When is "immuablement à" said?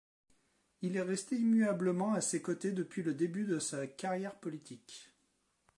1.35-2.21